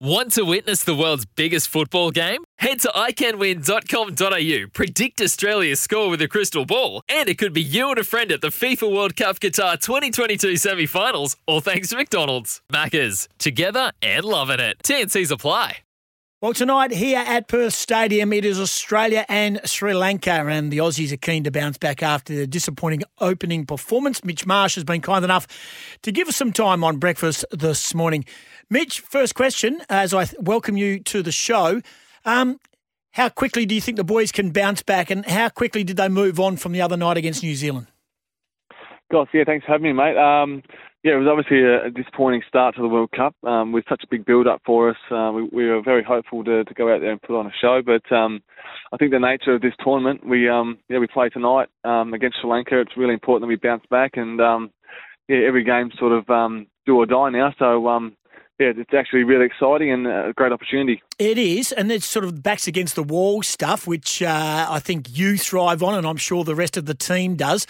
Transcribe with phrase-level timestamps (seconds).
[0.00, 2.42] Want to witness the world's biggest football game?
[2.58, 7.90] Head to iCanWin.com.au, predict Australia's score with a crystal ball, and it could be you
[7.90, 11.96] and a friend at the FIFA World Cup Qatar 2022 semi finals, all thanks to
[11.96, 12.60] McDonald's.
[12.72, 14.78] Maccas, together and loving it.
[14.82, 15.78] TNC's apply.
[16.44, 21.10] Well, tonight here at Perth Stadium, it is Australia and Sri Lanka, and the Aussies
[21.10, 24.22] are keen to bounce back after their disappointing opening performance.
[24.22, 25.46] Mitch Marsh has been kind enough
[26.02, 28.26] to give us some time on breakfast this morning.
[28.70, 31.82] Mitch, first question, as I welcome you to the show.
[32.24, 32.58] Um,
[33.12, 36.08] how quickly do you think the boys can bounce back, and how quickly did they
[36.08, 37.88] move on from the other night against New Zealand?
[39.12, 40.16] Gosh, yeah, thanks for having me, mate.
[40.16, 40.62] Um,
[41.02, 44.06] yeah, it was obviously a, disappointing start to the World Cup um, with such a
[44.10, 44.96] big build-up for us.
[45.10, 47.52] Uh, we, we, were very hopeful to, to, go out there and put on a
[47.60, 48.42] show, but um,
[48.92, 52.38] I think the nature of this tournament, we um, yeah we play tonight um, against
[52.40, 52.80] Sri Lanka.
[52.80, 54.70] It's really important that we bounce back, and um,
[55.28, 56.26] yeah, every game sort of
[56.86, 57.54] do or die now.
[57.58, 57.86] So
[58.58, 61.02] yeah, it's actually really exciting and a great opportunity.
[61.18, 65.16] It is, and it's sort of backs against the wall stuff, which uh, I think
[65.16, 67.66] you thrive on, and I'm sure the rest of the team does.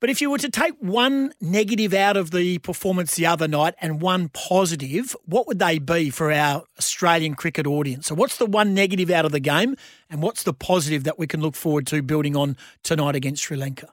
[0.00, 3.74] But if you were to take one negative out of the performance the other night
[3.80, 8.06] and one positive, what would they be for our Australian cricket audience?
[8.06, 9.76] So, what's the one negative out of the game,
[10.10, 13.56] and what's the positive that we can look forward to building on tonight against Sri
[13.56, 13.88] Lanka?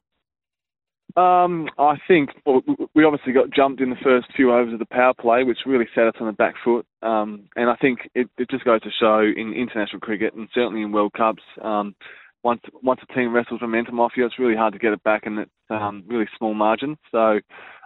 [1.15, 2.61] Um, I think well,
[2.93, 5.87] we obviously got jumped in the first few overs of the power play, which really
[5.95, 6.85] set us on the back foot.
[7.01, 10.81] Um, and I think it, it, just goes to show in international cricket and certainly
[10.81, 11.95] in World Cups, um,
[12.43, 15.25] once once a team wrestles momentum off you, it's really hard to get it back,
[15.25, 16.97] and it's um, really small margins.
[17.11, 17.39] So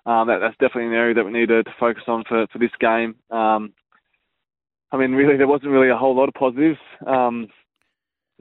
[0.05, 2.57] um, that, that's definitely an area that we need to, to focus on for, for
[2.57, 3.15] this game.
[3.29, 3.73] Um,
[4.91, 6.79] I mean, really, there wasn't really a whole lot of positives.
[7.05, 7.47] Um,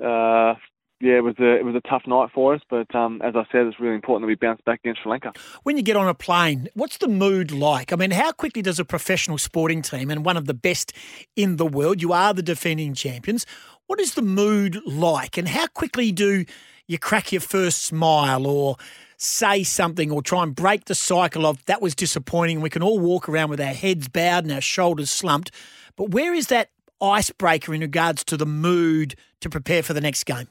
[0.03, 0.55] uh,
[1.01, 3.45] yeah, it was a it was a tough night for us, but um, as I
[3.53, 5.33] said, it's really important that we bounce back against Sri Lanka.
[5.63, 7.93] When you get on a plane, what's the mood like?
[7.93, 10.93] I mean, how quickly does a professional sporting team and one of the best
[11.37, 13.47] in the world, you are the defending champions,
[13.87, 16.45] what is the mood like, and how quickly do
[16.89, 18.77] you crack your first smile or
[19.17, 22.61] say something or try and break the cycle of that was disappointing?
[22.61, 25.53] We can all walk around with our heads bowed and our shoulders slumped.
[25.95, 26.71] But where is that
[27.01, 30.49] icebreaker in regards to the mood to prepare for the next game?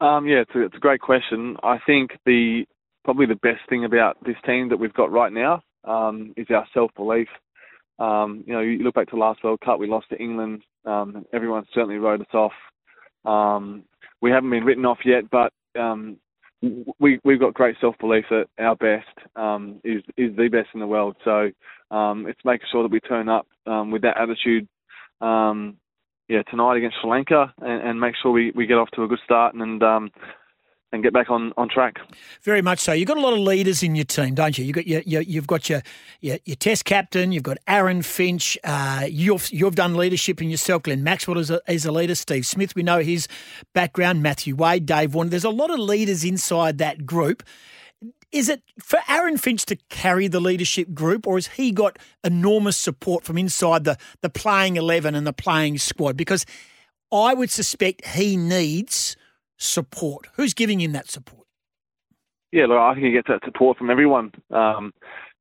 [0.00, 1.56] Um, yeah, it's a, it's a great question.
[1.62, 2.64] I think the
[3.04, 6.66] probably the best thing about this team that we've got right now um, is our
[6.72, 7.28] self belief.
[7.98, 10.62] Um, you know, you look back to last World Cup, we lost to England.
[10.84, 12.52] Um, everyone certainly wrote us off.
[13.24, 13.84] Um,
[14.20, 16.18] we haven't been written off yet, but um,
[16.98, 20.80] we we've got great self belief that our best um, is is the best in
[20.80, 21.16] the world.
[21.24, 21.50] So
[21.90, 24.68] um, it's making sure that we turn up um, with that attitude.
[25.20, 25.76] Um,
[26.28, 29.08] yeah, tonight against Sri Lanka, and, and, make sure we, we get off to a
[29.08, 30.10] good start and, and um,
[30.92, 31.96] and get back on, on track.
[32.42, 32.92] Very much so.
[32.92, 34.64] You've got a lot of leaders in your team, don't you?
[34.64, 35.82] You've got your, your you've got your,
[36.20, 37.30] your, your test captain.
[37.30, 38.56] You've got Aaron Finch.
[38.64, 40.84] Uh, you've you've done leadership in yourself.
[40.84, 42.14] Glenn Maxwell is a, is a leader.
[42.14, 43.28] Steve Smith, we know his
[43.74, 44.22] background.
[44.22, 45.30] Matthew Wade, Dave Warner.
[45.30, 47.42] There's a lot of leaders inside that group.
[48.30, 52.76] Is it for Aaron Finch to carry the leadership group, or has he got enormous
[52.76, 56.16] support from inside the the playing eleven and the playing squad?
[56.16, 56.44] Because
[57.12, 59.16] I would suspect he needs
[59.56, 60.26] support?
[60.34, 61.46] Who's giving him that support?
[62.52, 64.32] Yeah, look, I think he gets that support from everyone.
[64.50, 64.92] Um,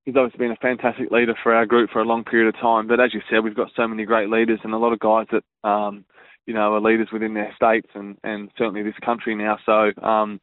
[0.06, 2.88] he's obviously been a fantastic leader for our group for a long period of time.
[2.88, 5.28] But as you said, we've got so many great leaders and a lot of guys
[5.32, 6.06] that um,
[6.46, 9.58] you know are leaders within their states and, and certainly this country now.
[9.66, 10.40] So um,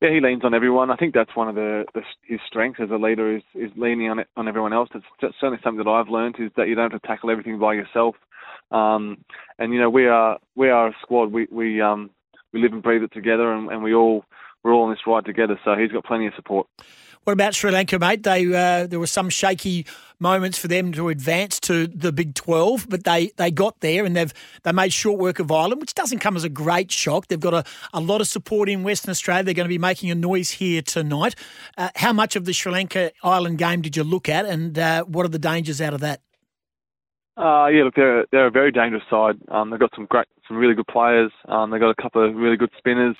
[0.00, 0.90] yeah, he leans on everyone.
[0.90, 4.10] I think that's one of the, the his strengths as a leader is is leaning
[4.10, 4.88] on it, on everyone else.
[4.94, 5.04] It's
[5.40, 8.14] certainly something that I've learned is that you don't have to tackle everything by yourself.
[8.70, 9.24] Um,
[9.58, 11.32] and you know we are we are a squad.
[11.32, 12.10] We we um,
[12.52, 14.24] we live and breathe it together, and, and we all
[14.62, 15.58] we're all in this ride together.
[15.64, 16.68] So he's got plenty of support.
[17.24, 18.22] What about Sri Lanka, mate?
[18.22, 19.86] They uh, there were some shaky
[20.18, 24.16] moments for them to advance to the Big Twelve, but they, they got there and
[24.16, 24.32] they've
[24.62, 27.28] they made short work of Ireland, which doesn't come as a great shock.
[27.28, 29.44] They've got a, a lot of support in Western Australia.
[29.44, 31.34] They're going to be making a noise here tonight.
[31.76, 35.04] Uh, how much of the Sri Lanka Ireland game did you look at, and uh,
[35.04, 36.20] what are the dangers out of that?
[37.36, 39.36] Uh, yeah, look, they're they're a very dangerous side.
[39.48, 41.30] Um, they've got some great, some really good players.
[41.46, 43.16] Um, they've got a couple of really good spinners.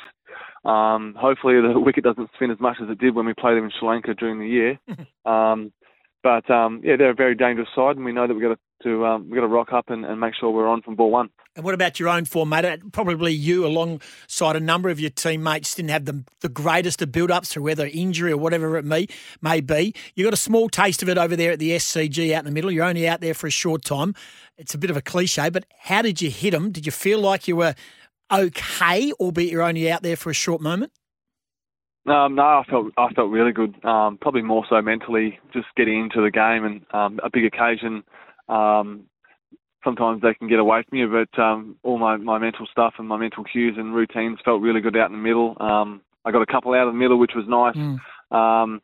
[0.64, 3.64] Um, hopefully the wicket doesn't spin as much as it did when we played them
[3.64, 4.78] in Sri Lanka during the year.
[5.24, 5.72] um,
[6.22, 9.06] but um, yeah, they're a very dangerous side, and we know that we've got to
[9.06, 11.30] um, we've got to rock up and, and, make sure we're on from ball one.
[11.56, 12.80] And what about your own form, mate?
[12.92, 17.48] Probably you, alongside a number of your teammates, didn't have the, the greatest of build-ups
[17.48, 19.08] through whether injury or whatever it may,
[19.42, 19.94] may be.
[20.14, 22.50] You got a small taste of it over there at the SCG out in the
[22.52, 22.70] middle.
[22.70, 24.14] You're only out there for a short time.
[24.56, 26.70] It's a bit of a cliche, but how did you hit them?
[26.70, 27.74] Did you feel like you were
[28.32, 30.92] okay, albeit you're only out there for a short moment?
[32.06, 33.84] Um, no, I felt I felt really good.
[33.84, 38.02] Um, probably more so mentally, just getting into the game and um, a big occasion
[38.48, 39.04] um,
[39.84, 43.08] sometimes they can get away from you, but um, all my, my mental stuff and
[43.08, 45.56] my mental cues and routines felt really good out in the middle.
[45.60, 47.76] Um, I got a couple out of the middle, which was nice.
[47.76, 48.80] Mm.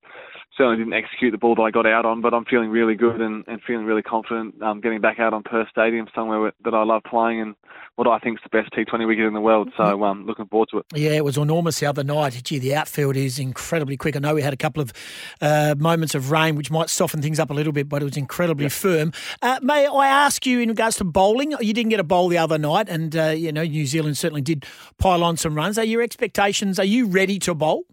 [0.57, 3.21] Certainly didn't execute the ball that I got out on, but I'm feeling really good
[3.21, 6.85] and, and feeling really confident um, getting back out on Perth Stadium, somewhere that I
[6.85, 7.55] love playing and
[7.97, 9.71] what I think is the best T20 wicket in the world.
[9.77, 10.87] So um, looking forward to it.
[10.95, 12.41] Yeah, it was enormous the other night.
[12.45, 14.17] Gee, the outfield is incredibly quick.
[14.17, 14.93] I know we had a couple of
[15.41, 18.17] uh, moments of rain, which might soften things up a little bit, but it was
[18.17, 19.13] incredibly firm.
[19.43, 21.55] Uh, may I ask you in regards to bowling?
[21.61, 24.43] You didn't get a bowl the other night, and uh, you know New Zealand certainly
[24.43, 24.67] did
[24.99, 25.79] pile on some runs.
[25.79, 26.79] Are your expectations?
[26.79, 27.85] Are you ready to bowl?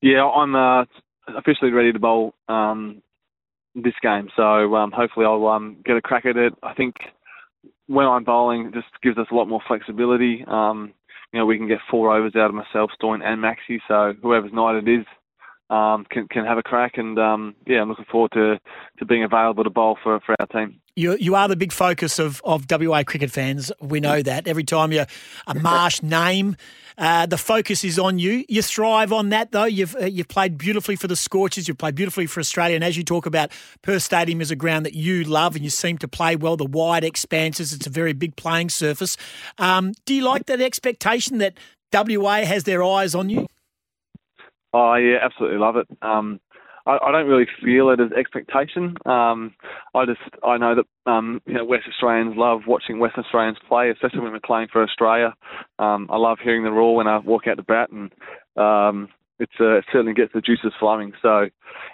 [0.00, 0.84] Yeah, I'm uh,
[1.36, 3.02] officially ready to bowl um,
[3.74, 4.28] this game.
[4.36, 6.54] So um, hopefully I'll um, get a crack at it.
[6.62, 6.96] I think
[7.86, 10.44] when I'm bowling, it just gives us a lot more flexibility.
[10.46, 10.92] Um,
[11.32, 13.78] you know, we can get four overs out of myself, Stoin, and Maxi.
[13.86, 15.06] So whoever's night it is
[15.70, 16.98] um, can can have a crack.
[16.98, 18.58] And um, yeah, I'm looking forward to,
[18.98, 20.80] to being available to bowl for for our team.
[20.98, 23.70] You, you are the big focus of, of WA cricket fans.
[23.80, 24.48] We know that.
[24.48, 25.06] Every time you're
[25.46, 26.56] a Marsh name,
[26.98, 28.44] uh, the focus is on you.
[28.48, 29.66] You thrive on that, though.
[29.66, 31.68] You've uh, you've played beautifully for the Scorchers.
[31.68, 32.74] You've played beautifully for Australia.
[32.74, 35.70] And as you talk about, Perth Stadium is a ground that you love, and you
[35.70, 36.56] seem to play well.
[36.56, 37.72] The wide expanses.
[37.72, 39.16] It's a very big playing surface.
[39.58, 41.54] Um, do you like that expectation that
[41.92, 43.46] WA has their eyes on you?
[44.72, 45.86] Oh yeah, absolutely love it.
[46.02, 46.40] Um,
[46.86, 48.94] I, I, don't really feel it as expectation.
[49.06, 49.54] Um,
[49.94, 53.90] I just I know that um, you know West Australians love watching West Australians play,
[53.90, 55.34] especially when we're playing for Australia.
[55.78, 58.12] Um, I love hearing the roar when I walk out to bat, and
[58.56, 61.12] um, it's, uh, it certainly gets the juices flowing.
[61.22, 61.48] So,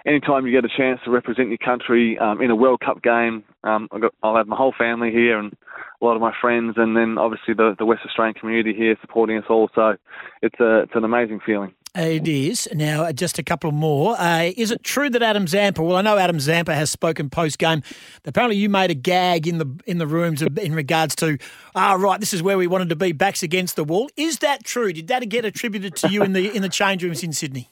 [0.07, 3.45] anytime you get a chance to represent your country um, in a World Cup game,
[3.65, 3.89] um,
[4.23, 5.55] I'll have my whole family here and
[6.01, 9.37] a lot of my friends, and then obviously the, the West Australian community here supporting
[9.37, 9.69] us all.
[9.75, 9.97] So,
[10.41, 11.75] it's a, it's an amazing feeling.
[11.97, 12.69] It is.
[12.75, 14.17] Now, just a couple more.
[14.19, 17.59] Uh, is it true that Adam Zampa, well, I know Adam Zampa has spoken post
[17.59, 17.85] game.
[18.25, 21.39] Apparently, you made a gag in the in the rooms in regards to,
[21.77, 24.11] ah, right, this is where we wanted to be, backs against the wall.
[24.17, 24.93] Is that true?
[24.93, 27.71] Did that get attributed to you in the in the change rooms in Sydney?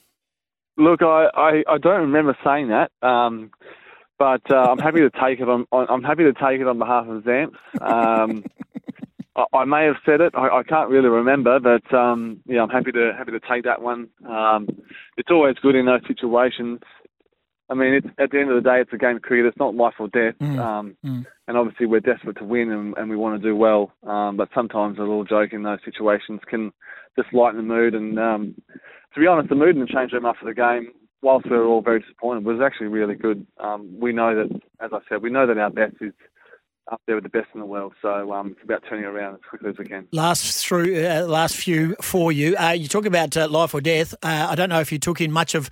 [0.76, 2.92] Look, I, I, I don't remember saying that.
[3.02, 3.50] Um,
[4.18, 6.78] but uh, I'm happy to take it on, on, I'm happy to take it on
[6.78, 7.56] behalf of Zamps.
[7.80, 8.44] Um,
[9.36, 10.34] I, may have said it.
[10.34, 13.80] I, I can't really remember, but um, yeah, I'm happy to happy to take that
[13.80, 14.08] one.
[14.28, 14.68] Um,
[15.16, 16.80] it's always good in those situations.
[17.70, 19.46] I mean, it's, at the end of the day, it's a game of cricket.
[19.46, 20.34] It's not life or death.
[20.42, 20.58] Mm.
[20.58, 21.24] Um, mm.
[21.48, 23.92] And obviously, we're desperate to win and, and we want to do well.
[24.06, 26.70] Um, but sometimes a little joke in those situations can
[27.18, 27.94] just lighten the mood.
[27.94, 28.54] And um,
[29.14, 30.92] to be honest, the mood in the change room after the game,
[31.22, 33.46] whilst we were all very disappointed, was actually really good.
[33.58, 36.12] Um, we know that, as I said, we know that our best is
[36.90, 37.92] up there with the best in the world.
[38.02, 40.08] So um, it's about turning around as quickly as we can.
[40.12, 42.56] Last through, uh, last few for you.
[42.56, 44.14] Uh, you talk about uh, life or death.
[44.22, 45.70] Uh, I don't know if you took in much of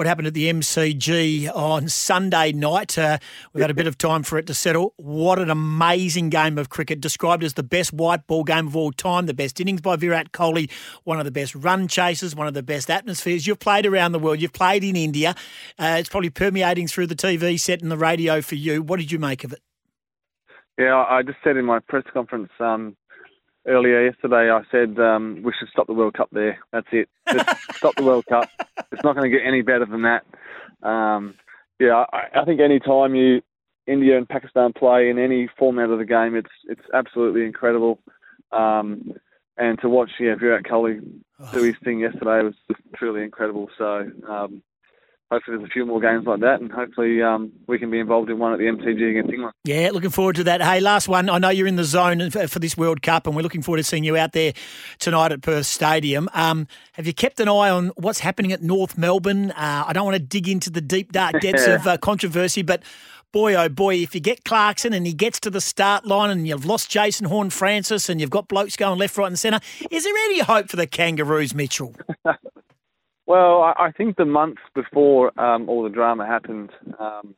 [0.00, 2.96] what happened at the MCG on Sunday night.
[2.96, 3.18] Uh,
[3.52, 4.94] we've had a bit of time for it to settle.
[4.96, 8.92] What an amazing game of cricket, described as the best white ball game of all
[8.92, 10.70] time, the best innings by Virat Kohli,
[11.04, 13.46] one of the best run chases, one of the best atmospheres.
[13.46, 15.34] You've played around the world, you've played in India.
[15.78, 18.82] Uh, it's probably permeating through the TV set and the radio for you.
[18.82, 19.60] What did you make of it?
[20.80, 22.96] Yeah, I just said in my press conference um,
[23.66, 26.58] earlier yesterday, I said um, we should stop the World Cup there.
[26.72, 27.10] That's it.
[27.30, 27.46] Just
[27.76, 28.48] stop the World Cup.
[28.90, 30.24] It's not going to get any better than that.
[30.82, 31.34] Um,
[31.78, 33.42] yeah, I, I think any time you
[33.86, 37.98] India and Pakistan play in any format of the game, it's it's absolutely incredible.
[38.50, 39.12] Um,
[39.58, 41.02] and to watch yeah, Virat Kohli
[41.52, 43.68] do his thing yesterday was just truly incredible.
[43.76, 44.62] So um,
[45.30, 48.30] hopefully there's a few more games like that, and hopefully um, we can be involved
[48.30, 49.54] in one at the MCG against England.
[49.64, 50.60] Yeah, looking forward to that.
[50.60, 51.30] Hey, last one.
[51.30, 53.84] I know you're in the zone for this World Cup, and we're looking forward to
[53.84, 54.52] seeing you out there
[54.98, 56.28] tonight at Perth Stadium.
[56.34, 59.52] Um, have you kept an eye on what's happening at North Melbourne?
[59.52, 62.82] Uh, I don't want to dig into the deep dark depths of uh, controversy, but
[63.32, 66.48] boy, oh boy, if you get Clarkson and he gets to the start line and
[66.48, 69.60] you've lost Jason Horne-Francis and you've got blokes going left, right, and centre,
[69.90, 71.94] is there any hope for the Kangaroos, Mitchell?
[73.30, 77.36] Well, I, I think the months before um, all the drama happened, um,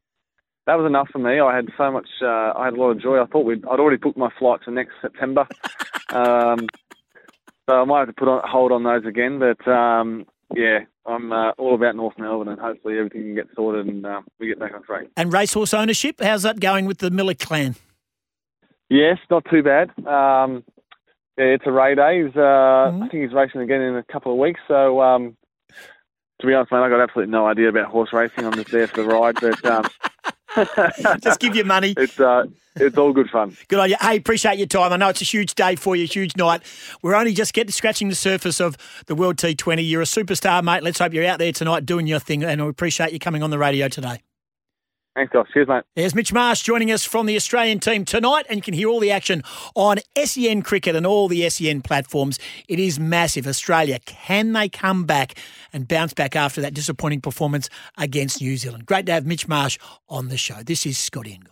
[0.67, 1.39] that was enough for me.
[1.39, 3.21] I had so much, uh, I had a lot of joy.
[3.21, 5.47] I thought we'd, I'd already booked my flight for next September.
[6.09, 6.61] um,
[7.69, 9.39] so I might have to put on hold on those again.
[9.39, 13.87] But um, yeah, I'm uh, all about North Melbourne, and hopefully everything can get sorted
[13.87, 15.09] and uh, we get back on track.
[15.19, 17.77] And racehorse ownership, how's that going with the Miller clan?
[18.89, 19.91] Yes, not too bad.
[20.07, 20.65] Um,
[21.37, 22.25] yeah, it's a Ray Day.
[22.25, 23.03] He's, uh, mm-hmm.
[23.03, 24.61] I think he's racing again in a couple of weeks.
[24.67, 25.37] So, um,
[26.43, 28.45] to be honest, man, I got absolutely no idea about horse racing.
[28.45, 29.89] I'm just there for the ride, but um,
[31.21, 31.95] Just give you money.
[31.97, 32.45] It's uh,
[32.77, 33.57] it's all good fun.
[33.69, 33.97] Good on you.
[34.01, 34.93] Hey, appreciate your time.
[34.93, 36.63] I know it's a huge day for you, huge night.
[37.03, 39.89] We're only just getting scratching the surface of the World T20.
[39.89, 40.83] You're a superstar, mate.
[40.83, 43.51] Let's hope you're out there tonight doing your thing, and we appreciate you coming on
[43.51, 44.21] the radio today.
[45.15, 45.49] Thanks, Josh.
[45.53, 45.83] Cheers, mate.
[45.95, 48.99] There's Mitch Marsh joining us from the Australian team tonight, and you can hear all
[48.99, 49.43] the action
[49.75, 52.39] on SEN Cricket and all the SEN platforms.
[52.67, 53.47] It is massive.
[53.47, 55.35] Australia, can they come back
[55.71, 58.87] and bounce back after that disappointing performance against New Zealand?
[58.87, 59.79] Great to have Mitch Marsh
[60.09, 60.63] on the show.
[60.63, 61.45] This is Scotty and